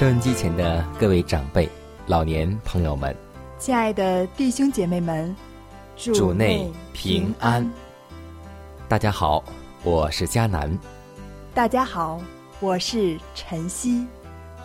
[0.00, 1.68] 收音机前的各位长辈、
[2.06, 3.14] 老年朋友们，
[3.58, 5.36] 亲爱的弟兄姐妹们，
[5.94, 7.70] 主内平安。
[8.88, 9.44] 大家好，
[9.84, 10.74] 我是佳南。
[11.52, 12.18] 大家好，
[12.60, 14.06] 我是晨曦。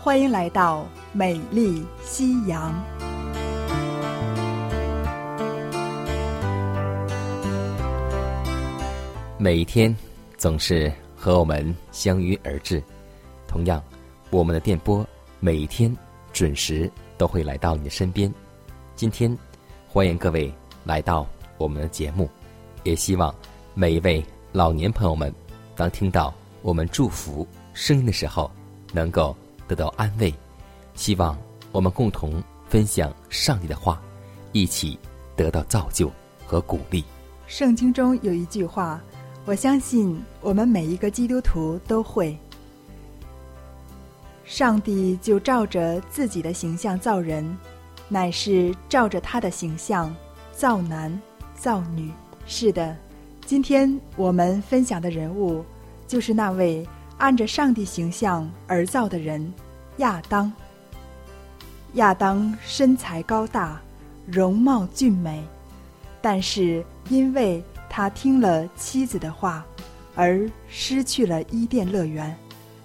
[0.00, 2.72] 欢迎来到美丽夕阳。
[9.36, 9.94] 每一天
[10.38, 12.82] 总是和我们相约而至，
[13.46, 13.82] 同样，
[14.30, 15.06] 我们的电波。
[15.46, 15.96] 每一天
[16.32, 18.34] 准时都会来到你的身边。
[18.96, 19.32] 今天
[19.86, 20.52] 欢迎各位
[20.82, 21.24] 来到
[21.56, 22.28] 我们的节目，
[22.82, 23.32] 也希望
[23.72, 25.32] 每一位老年朋友们，
[25.76, 28.50] 当听到我们祝福声音的时候，
[28.92, 29.36] 能够
[29.68, 30.34] 得到安慰。
[30.94, 31.38] 希望
[31.70, 34.02] 我们共同分享上帝的话，
[34.50, 34.98] 一起
[35.36, 36.10] 得到造就
[36.44, 37.04] 和鼓励。
[37.46, 39.00] 圣经中有一句话，
[39.44, 42.36] 我相信我们每一个基督徒都会。
[44.46, 47.44] 上帝就照着自己的形象造人，
[48.08, 50.14] 乃是照着他的形象
[50.52, 51.20] 造男
[51.56, 52.12] 造女。
[52.46, 52.96] 是的，
[53.44, 55.64] 今天我们分享的人物
[56.06, 56.86] 就是那位
[57.18, 59.52] 按着上帝形象而造的人
[59.96, 60.50] 亚当。
[61.94, 63.80] 亚当身材高大，
[64.26, 65.42] 容貌俊美，
[66.22, 69.66] 但是因为他听了妻子的话，
[70.14, 72.32] 而失去了伊甸乐园，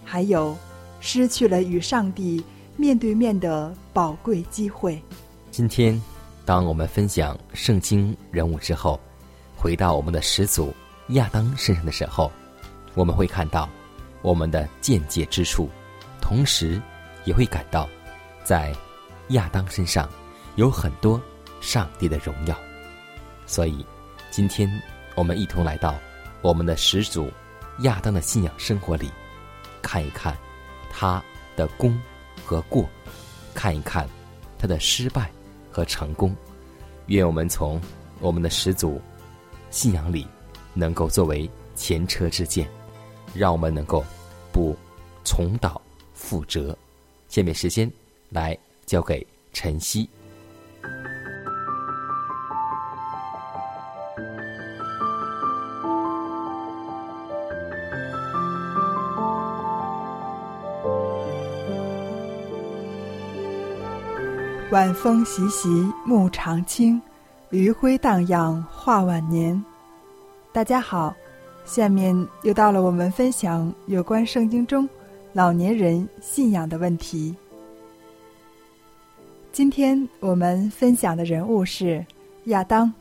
[0.03, 0.57] 还有。
[1.01, 2.41] 失去了与上帝
[2.77, 5.01] 面对面的宝贵机会。
[5.49, 5.99] 今天，
[6.45, 8.97] 当我们分享圣经人物之后，
[9.57, 10.73] 回到我们的始祖
[11.09, 12.31] 亚当身上的时候，
[12.93, 13.67] 我们会看到
[14.21, 15.67] 我们的见解之处，
[16.21, 16.79] 同时
[17.25, 17.89] 也会感到
[18.43, 18.73] 在
[19.29, 20.07] 亚当身上
[20.55, 21.19] 有很多
[21.59, 22.55] 上帝的荣耀。
[23.47, 23.83] 所以，
[24.29, 24.69] 今天
[25.15, 25.95] 我们一同来到
[26.41, 27.29] 我们的始祖
[27.79, 29.09] 亚当的信仰生活里，
[29.81, 30.37] 看一看。
[30.91, 31.23] 他
[31.55, 31.99] 的功
[32.45, 32.87] 和过，
[33.53, 34.07] 看一看
[34.59, 35.31] 他的失败
[35.71, 36.35] 和成功。
[37.07, 37.81] 愿我们从
[38.19, 39.01] 我们的始祖
[39.69, 40.27] 信仰里，
[40.73, 42.69] 能够作为前车之鉴，
[43.33, 44.05] 让我们能够
[44.51, 44.75] 不
[45.23, 45.81] 重蹈
[46.15, 46.77] 覆辙。
[47.29, 47.91] 下面时间
[48.29, 50.09] 来交给晨曦。
[64.71, 65.67] 晚风习习，
[66.05, 66.97] 暮长青；
[67.49, 69.61] 余晖荡漾，画晚年。
[70.53, 71.13] 大家好，
[71.65, 74.87] 下面又到了我们分享有关圣经中
[75.33, 77.35] 老年人信仰的问题。
[79.51, 82.05] 今天我们分享的人物是
[82.45, 82.93] 亚当，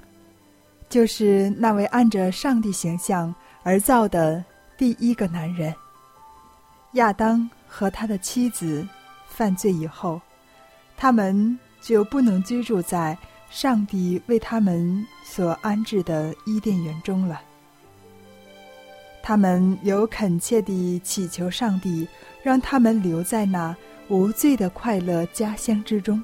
[0.88, 3.32] 就是那位按着上帝形象
[3.62, 4.44] 而造的
[4.76, 5.72] 第一个男人。
[6.94, 8.84] 亚当和他的妻子
[9.28, 10.20] 犯罪以后。
[11.02, 13.16] 他们就不能居住在
[13.48, 17.40] 上帝为他们所安置的伊甸园中了。
[19.22, 22.06] 他们有恳切地祈求上帝，
[22.42, 23.74] 让他们留在那
[24.08, 26.22] 无罪的快乐家乡之中。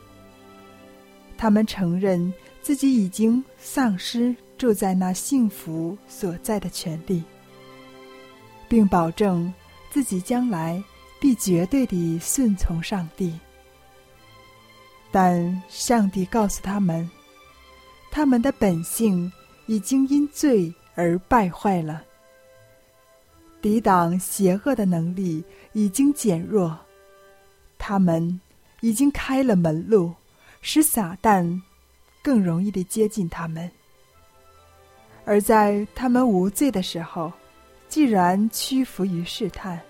[1.38, 2.30] 他们承认
[2.60, 7.24] 自己已经丧失住在那幸福所在的权利，
[8.68, 9.50] 并保证
[9.90, 10.84] 自己将来
[11.18, 13.32] 必绝对地顺从上帝。
[15.10, 17.08] 但上帝告诉他们，
[18.10, 19.32] 他们的本性
[19.66, 22.02] 已经因罪而败坏了，
[23.60, 25.42] 抵挡邪恶的能力
[25.72, 26.78] 已经减弱，
[27.78, 28.40] 他们
[28.80, 30.14] 已经开了门路，
[30.60, 31.60] 使撒旦
[32.22, 33.70] 更容易的接近他们。
[35.24, 37.32] 而在他们无罪的时候，
[37.88, 39.80] 既然屈服于试探，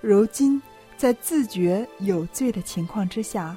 [0.00, 0.60] 如今
[0.96, 3.56] 在自觉有罪的情况之下，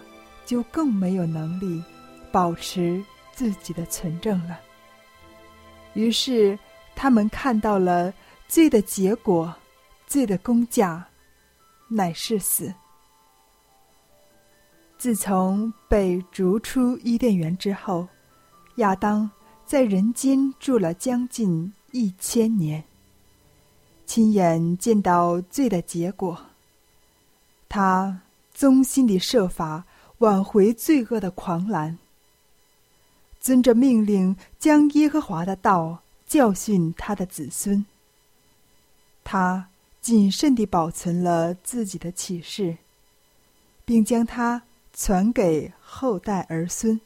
[0.52, 1.82] 就更没有能力
[2.30, 3.02] 保持
[3.32, 4.60] 自己的纯正了。
[5.94, 6.60] 于是，
[6.94, 8.14] 他们看到了
[8.50, 9.56] 罪的结果，
[10.08, 11.08] 罪的工价
[11.88, 12.74] 乃是死。
[14.98, 18.06] 自从被逐出伊甸园之后，
[18.76, 19.32] 亚当
[19.66, 22.84] 在人间住了将近一千年，
[24.06, 26.38] 亲眼见到罪的结果。
[27.70, 28.20] 他
[28.54, 29.86] 衷心地设法
[30.22, 32.00] 挽回罪恶的狂澜，
[33.40, 37.86] 遵着命令将耶和华的道教训他的子孙。
[39.24, 39.68] 他
[40.02, 42.78] 谨慎地保存了自己的启示，
[43.86, 44.64] 并将它。
[44.94, 47.00] 传给后代儿孙。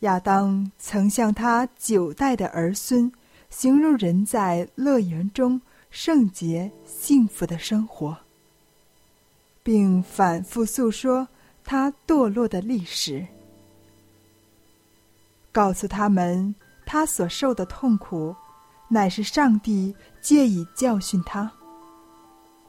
[0.00, 3.12] 亚当曾向他九代的儿孙
[3.50, 5.60] 形容人在乐园中
[5.90, 8.20] 圣洁幸福的生活，
[9.62, 11.28] 并反复诉说
[11.64, 13.26] 他堕落的历史，
[15.52, 16.54] 告诉他们
[16.84, 18.34] 他所受的痛苦，
[18.88, 21.50] 乃是上帝借以教训他，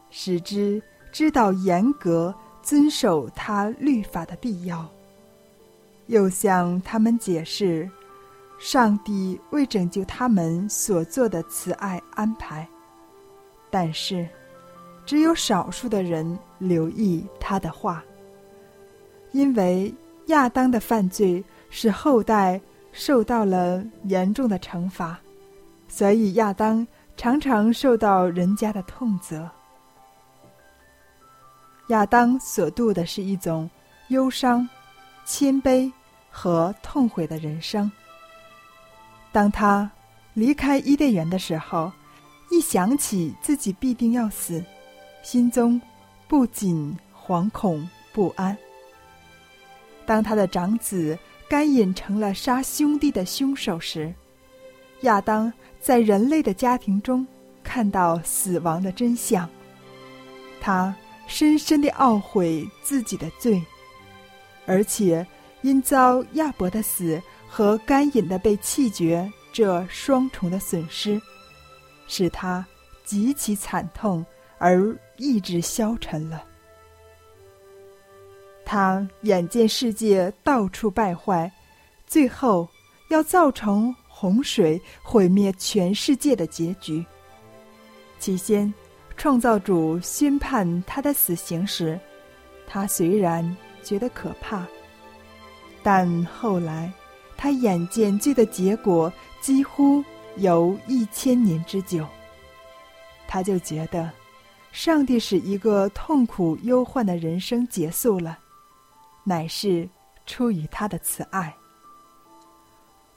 [0.09, 2.33] 使之知道严格。
[2.63, 4.87] 遵守他律法的必要，
[6.05, 7.89] 又向他们解释
[8.59, 12.69] 上帝为拯救他们所做的慈爱安排。
[13.71, 14.29] 但是，
[15.05, 18.03] 只有少数的人留意他的话，
[19.31, 19.93] 因为
[20.27, 22.59] 亚当的犯罪使后代
[22.91, 25.19] 受到了严重的惩罚，
[25.87, 26.85] 所以亚当
[27.17, 29.49] 常常受到人家的痛责。
[31.87, 33.69] 亚当所度的是一种
[34.09, 34.67] 忧伤、
[35.25, 35.91] 谦卑
[36.29, 37.91] 和痛悔的人生。
[39.33, 39.89] 当他
[40.33, 41.91] 离开伊甸园的时候，
[42.49, 44.63] 一想起自己必定要死，
[45.21, 45.81] 心中
[46.27, 48.57] 不仅惶恐不安。
[50.05, 51.17] 当他的长子
[51.49, 54.13] 甘隐成了杀兄弟的凶手时，
[55.01, 57.25] 亚当在人类的家庭中
[57.63, 59.49] 看到死亡的真相，
[60.59, 60.95] 他。
[61.27, 63.63] 深深的懊悔自己的罪，
[64.65, 65.25] 而且
[65.61, 71.21] 因遭亚伯的死和甘隐的被弃绝这双重的损失，
[72.05, 72.65] 使他
[73.05, 74.25] 极其惨痛
[74.57, 76.43] 而意志消沉了。
[78.65, 81.51] 他眼见世界到处败坏，
[82.07, 82.67] 最后
[83.09, 87.05] 要造成洪水毁灭全世界的结局。
[88.19, 88.73] 起先。
[89.17, 91.99] 创造主宣判他的死刑时，
[92.65, 94.65] 他虽然觉得可怕，
[95.83, 96.91] 但后来
[97.37, 100.03] 他眼见罪的结果几乎
[100.37, 102.03] 有一千年之久，
[103.27, 104.09] 他就觉得，
[104.71, 108.39] 上帝使一个痛苦忧患的人生结束了，
[109.23, 109.87] 乃是
[110.25, 111.55] 出于他的慈爱。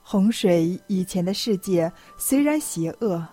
[0.03, 3.27] 洪水以前的世界虽然邪恶，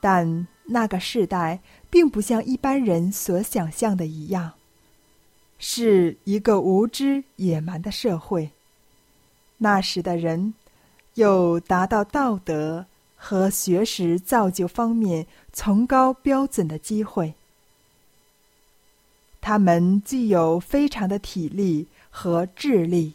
[0.00, 1.60] 但那个时代。
[1.90, 4.52] 并不像一般人所想象的一样，
[5.58, 8.50] 是一个无知野蛮的社会。
[9.56, 10.52] 那时的人
[11.14, 12.84] 有达到道德
[13.16, 17.34] 和学识造就方面崇高标准的机会，
[19.40, 23.14] 他们具有非常的体力和智力，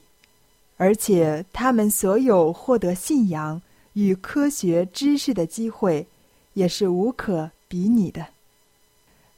[0.77, 3.61] 而且他们所有获得信仰
[3.93, 6.07] 与科学知识的机会
[6.53, 8.27] 也是无可比拟的。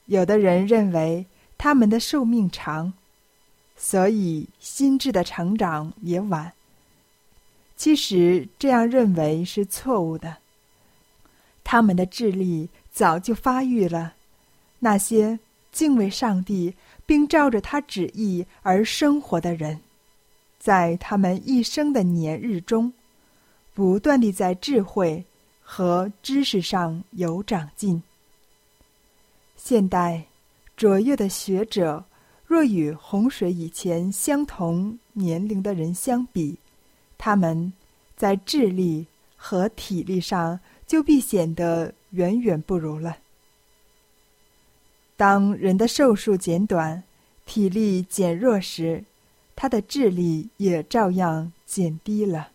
[0.06, 1.26] 有的人认为
[1.58, 2.92] 他们的寿命长，
[3.76, 6.52] 所以心智的成长也晚。
[7.76, 10.38] 其实这样认为是错误的。
[11.62, 14.14] 他们的智力早就发育了。
[14.78, 15.40] 那些
[15.76, 19.78] 敬畏上帝并照着他旨意而生活的人，
[20.58, 22.90] 在他们一生的年日中，
[23.74, 25.22] 不断地在智慧
[25.60, 28.02] 和知识上有长进。
[29.54, 30.24] 现代
[30.78, 32.02] 卓越的学者，
[32.46, 36.56] 若与洪水以前相同年龄的人相比，
[37.18, 37.70] 他们
[38.16, 39.06] 在智力
[39.36, 43.18] 和体力上就必显得远远不如了。
[45.16, 47.02] 当人的寿数减短、
[47.44, 49.04] 体力减弱时，
[49.54, 52.48] 他的智力也照样减低了。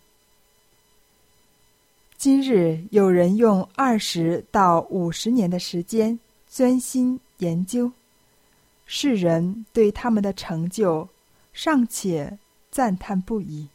[2.17, 6.19] 今日有人用二十到五十年的时间。
[6.53, 7.93] 专心研究，
[8.85, 11.07] 世人对他们的成就
[11.53, 12.37] 尚且
[12.69, 13.69] 赞叹不已。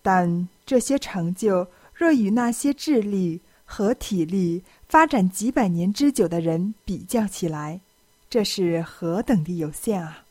[0.00, 3.40] 但这些成就若与那些智力
[3.72, 7.80] 和体力发展几百年之久的人比较起来，
[8.28, 10.24] 这是何等的有限啊！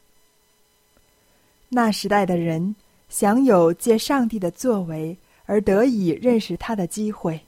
[1.70, 2.76] 那时代的人
[3.08, 7.40] 享有借上帝的作为而得以认识他的机会，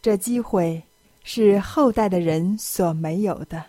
[0.00, 0.80] 这机会
[1.24, 3.64] 是后代的人所没有的。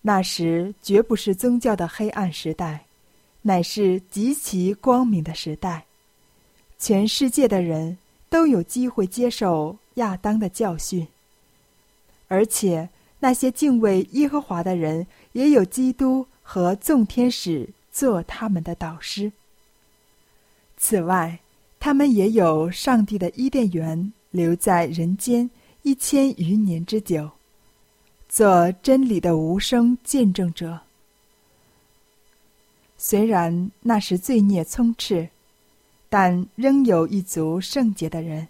[0.00, 2.84] 那时绝不是宗教的黑暗时代，
[3.42, 5.84] 乃是极其光明的时代。
[6.80, 7.96] 全世界的人
[8.32, 11.06] 都有机会接受亚当的教训，
[12.28, 19.32] 而且那些敬畏耶和华的人也有基督和众天使做他们的导师。
[20.78, 21.40] 此外，
[21.78, 25.50] 他们也有上帝的伊甸园留在人间
[25.82, 27.32] 一千余年之久，
[28.30, 30.80] 做真理的无声见证者。
[32.96, 35.28] 虽然那时罪孽充斥。
[36.12, 38.48] 但仍有一族圣洁的人，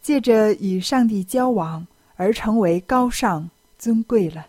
[0.00, 4.46] 借着与上帝交往而成为高尚尊贵了。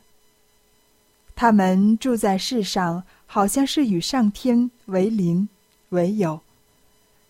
[1.36, 5.50] 他们住在世上，好像是与上天为邻
[5.90, 6.40] 为友。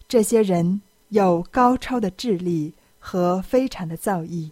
[0.07, 0.79] 这些人
[1.09, 4.51] 有高超的智力和非常的造诣。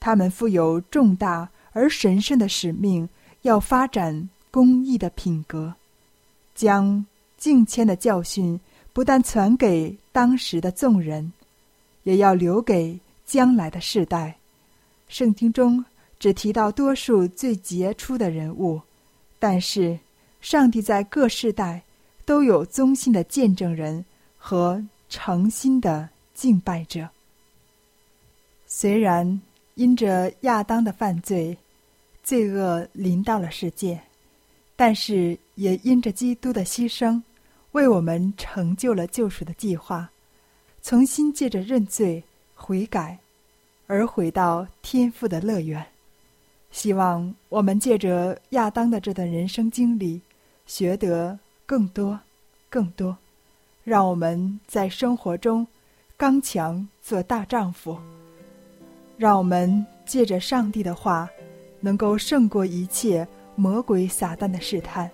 [0.00, 3.08] 他们负有重大而神圣的使命，
[3.42, 5.74] 要发展公义的品格，
[6.56, 7.06] 将。
[7.36, 8.58] 敬谦的教训
[8.92, 11.32] 不但传给当时的众人，
[12.04, 14.36] 也要留给将来的世代。
[15.08, 15.84] 圣经中
[16.18, 18.80] 只提到多数最杰出的人物，
[19.38, 19.98] 但是
[20.40, 21.82] 上帝在各世代
[22.24, 24.04] 都有忠心的见证人
[24.38, 27.08] 和诚心的敬拜者。
[28.66, 29.40] 虽然
[29.74, 31.56] 因着亚当的犯罪，
[32.22, 34.00] 罪恶临到了世界，
[34.76, 37.22] 但是也因着基督的牺牲。
[37.72, 40.08] 为我们成就了救赎的计划，
[40.80, 42.22] 重新借着认罪
[42.54, 43.18] 悔改，
[43.88, 45.84] 而回到天父的乐园。
[46.70, 50.20] 希望我们借着亚当的这段人生经历，
[50.66, 52.16] 学得更多、
[52.70, 53.16] 更多，
[53.82, 55.66] 让我们在生活中
[56.16, 57.98] 刚强做大丈夫。
[59.16, 61.28] 让我们借着上帝的话，
[61.80, 65.10] 能够胜过一切魔鬼撒旦的试探。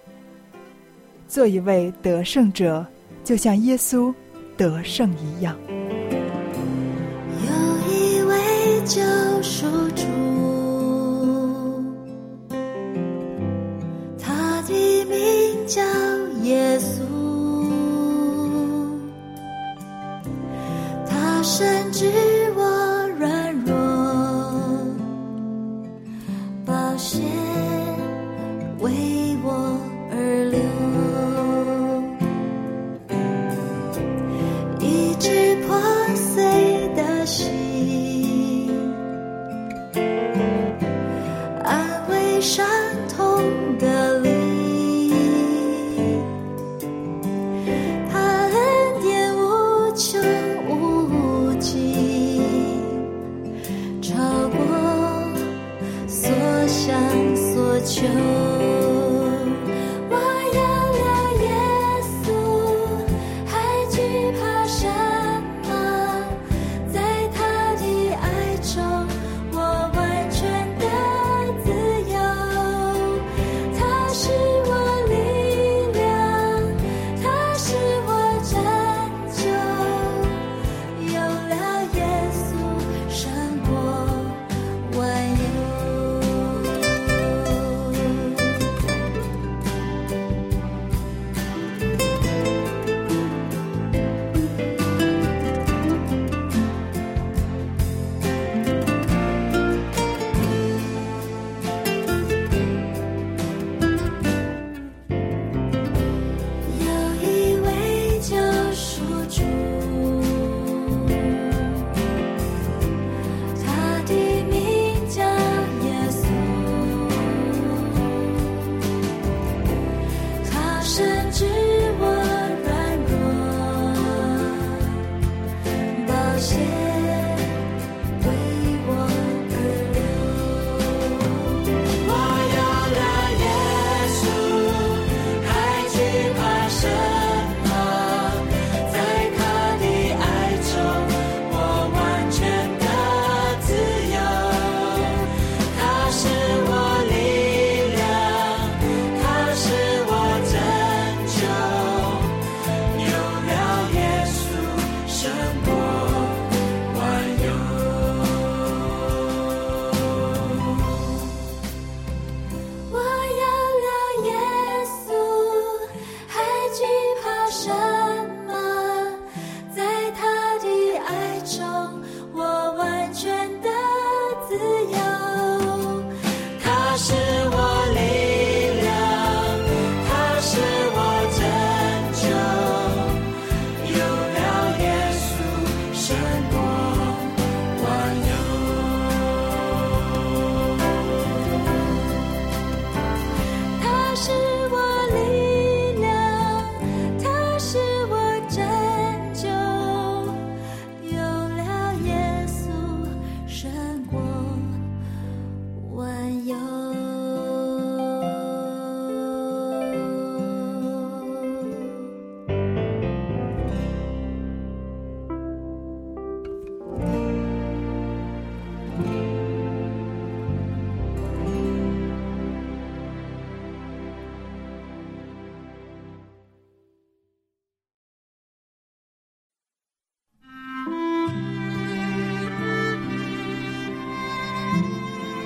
[1.28, 2.84] 做一位得胜者，
[3.22, 4.12] 就像耶稣
[4.56, 5.56] 得胜一样。
[7.46, 7.50] 有
[7.88, 8.34] 一位
[8.84, 9.00] 救
[9.42, 10.04] 赎主，
[14.18, 15.80] 他的名叫
[16.42, 17.00] 耶稣，
[21.06, 22.10] 他深知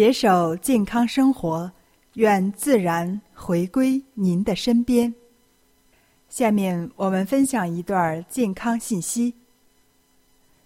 [0.00, 1.70] 携手健康生活，
[2.14, 5.14] 愿自然回归您的身边。
[6.30, 9.34] 下面我们分享一段健康信息。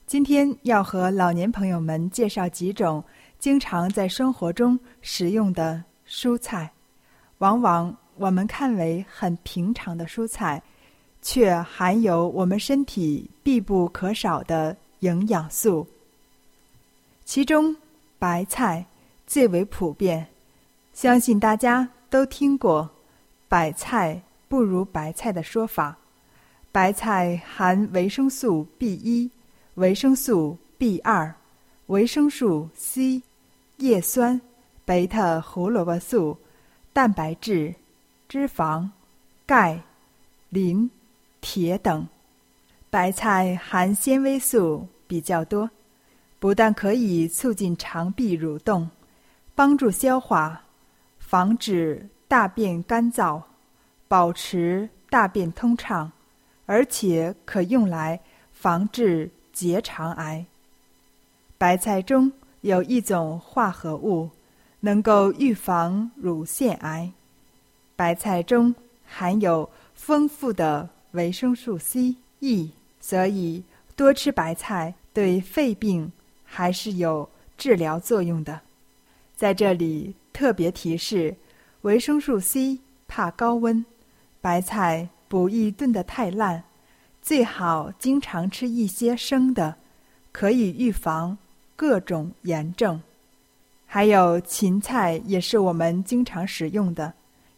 [0.07, 3.03] 今天要和老年朋友们介绍几种
[3.40, 6.70] 经常在生活中食用的蔬菜。
[7.38, 10.62] 往往我们看为很平常的蔬菜，
[11.20, 15.85] 却含有我们身体必不可少的营养素。
[17.25, 17.75] 其中，
[18.16, 18.87] 白菜。
[19.27, 20.29] 最为普遍，
[20.93, 22.91] 相信大家都听过
[23.49, 25.99] “白菜不如白菜”的说法。
[26.71, 29.31] 白菜含维生素 B 一、
[29.75, 31.35] 维生素 B 二、
[31.87, 33.23] 维生素 C、
[33.79, 34.41] 叶酸、
[34.85, 36.37] 贝塔胡萝卜素、
[36.93, 37.75] 蛋白质、
[38.29, 38.89] 脂肪、
[39.47, 39.83] 钙、
[40.51, 40.91] 磷、
[41.41, 42.07] 铁等。
[42.91, 45.71] 白菜含纤维素比较多，
[46.39, 48.91] 不但可以促进肠壁蠕动。
[49.55, 50.62] 帮助消化，
[51.19, 53.40] 防止大便干燥，
[54.09, 56.11] 保持大便通畅，
[56.67, 58.21] 而且可用来
[58.53, 60.45] 防治结肠癌。
[61.57, 64.29] 白菜中有一种化合物，
[64.81, 67.12] 能够预防乳腺癌。
[67.95, 68.75] 白菜中
[69.07, 73.62] 含有丰富的维生素 C、E，所以
[73.95, 76.11] 多吃白菜对肺病
[76.43, 78.61] 还是有治疗作用的。
[79.37, 81.35] 在这里特别提示：
[81.83, 83.85] 维生素 C 怕高温，
[84.40, 86.64] 白菜不宜炖得太烂，
[87.20, 89.77] 最好经常吃一些生的，
[90.33, 91.37] 可以预防
[91.75, 93.03] 各种炎症。
[93.87, 97.12] 还有芹菜也是我们经常使用的，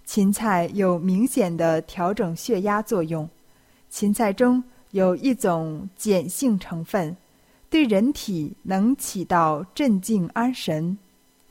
[0.04, 3.28] 芹菜有明显的调整血压作用。
[3.88, 7.16] 芹菜中有一种碱性成分，
[7.70, 10.98] 对人体能起到镇静安神。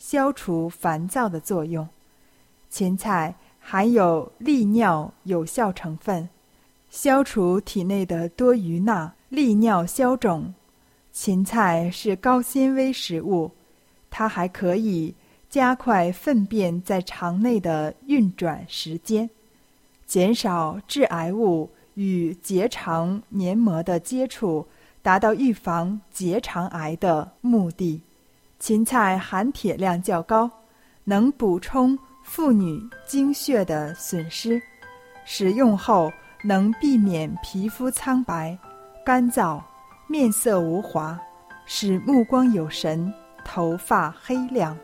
[0.07, 1.89] 消除烦躁的作用，
[2.69, 6.29] 芹菜含有利尿有效成分，
[6.91, 10.53] 消除体内的多余钠，利尿消肿。
[11.11, 13.49] 芹菜是高纤维食物，
[14.11, 15.15] 它还可以
[15.49, 19.27] 加快粪便在肠内的运转时间，
[20.05, 24.67] 减少致癌物与结肠黏膜的接触，
[25.01, 27.99] 达到预防结肠癌的目的。
[28.59, 30.49] 芹菜含铁量较高，
[31.03, 34.59] 能补充妇女经血的损失，
[35.25, 36.11] 食用后
[36.43, 38.57] 能避免皮肤苍白、
[39.05, 39.61] 干燥、
[40.07, 41.19] 面色无华，
[41.65, 43.13] 使目光有神、
[43.43, 44.75] 头发黑亮。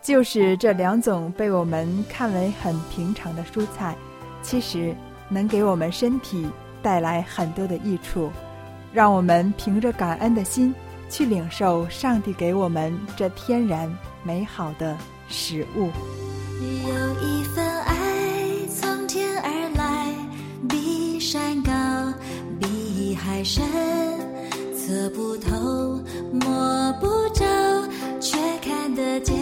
[0.00, 3.96] 就是这两种被我们看为很平常的蔬菜，
[4.42, 4.94] 其实
[5.28, 6.48] 能给我们身体
[6.82, 8.30] 带来很多的益处，
[8.92, 10.74] 让我们凭着感恩的心。
[11.12, 13.86] 去领受上帝给我们这天然
[14.22, 14.96] 美好的
[15.28, 15.90] 食物。
[16.58, 20.14] 有一份爱从天而来，
[20.66, 21.70] 比山高，
[22.58, 23.62] 比海深，
[24.74, 27.44] 测不透，摸不着，
[28.18, 29.41] 却看得见。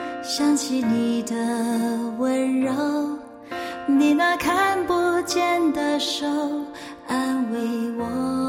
[0.33, 1.35] 想起你的
[2.17, 2.71] 温柔，
[3.85, 6.25] 你那看不见的手
[7.05, 7.59] 安慰
[7.97, 8.40] 我。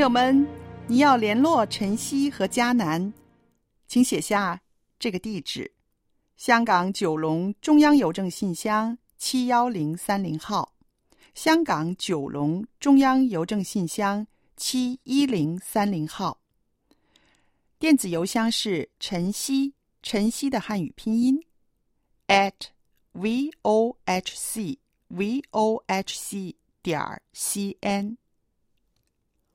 [0.00, 0.48] 朋友们，
[0.86, 3.12] 你要联络晨曦和迦南，
[3.86, 4.58] 请写下
[4.98, 5.70] 这个地址：
[6.38, 10.72] 香港九龙中央邮政信箱七幺零三零号。
[11.34, 16.40] 香港九龙中央邮政信箱七一零三零号。
[17.78, 21.44] 电子邮箱是晨曦，晨曦的汉语拼音
[22.28, 22.54] at
[23.12, 28.16] v o h c v o h c 点儿 c n。